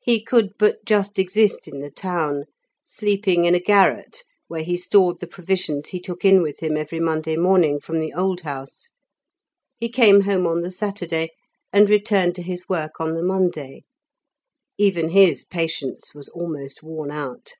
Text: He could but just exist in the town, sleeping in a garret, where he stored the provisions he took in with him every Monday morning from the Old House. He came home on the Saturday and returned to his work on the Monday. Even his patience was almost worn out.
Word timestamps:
He 0.00 0.22
could 0.22 0.54
but 0.58 0.82
just 0.86 1.18
exist 1.18 1.68
in 1.68 1.80
the 1.80 1.90
town, 1.90 2.44
sleeping 2.84 3.44
in 3.44 3.54
a 3.54 3.58
garret, 3.60 4.22
where 4.46 4.62
he 4.62 4.78
stored 4.78 5.20
the 5.20 5.26
provisions 5.26 5.90
he 5.90 6.00
took 6.00 6.24
in 6.24 6.40
with 6.40 6.60
him 6.62 6.74
every 6.78 6.98
Monday 7.00 7.36
morning 7.36 7.78
from 7.78 8.00
the 8.00 8.10
Old 8.14 8.40
House. 8.40 8.92
He 9.76 9.90
came 9.90 10.22
home 10.22 10.46
on 10.46 10.62
the 10.62 10.70
Saturday 10.72 11.32
and 11.70 11.90
returned 11.90 12.34
to 12.36 12.42
his 12.42 12.66
work 12.66 12.98
on 12.98 13.12
the 13.12 13.22
Monday. 13.22 13.82
Even 14.78 15.10
his 15.10 15.44
patience 15.44 16.14
was 16.14 16.30
almost 16.30 16.82
worn 16.82 17.10
out. 17.10 17.50